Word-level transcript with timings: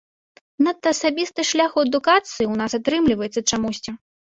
Надта 0.67 0.93
асабісты 0.95 1.47
шлях 1.51 1.71
у 1.81 1.85
адукацыі 1.85 2.45
ў 2.51 2.65
нас 2.65 2.71
атрымліваецца 2.83 3.41
чамусьці! 3.51 4.01